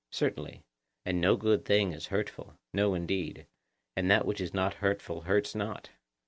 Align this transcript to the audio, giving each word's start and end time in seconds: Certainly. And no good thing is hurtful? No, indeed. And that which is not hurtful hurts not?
Certainly. 0.09 0.63
And 1.05 1.21
no 1.21 1.37
good 1.37 1.63
thing 1.63 1.93
is 1.93 2.07
hurtful? 2.07 2.57
No, 2.73 2.95
indeed. 2.95 3.45
And 3.95 4.09
that 4.09 4.25
which 4.25 4.41
is 4.41 4.51
not 4.51 4.73
hurtful 4.81 5.21
hurts 5.21 5.53
not? 5.53 5.91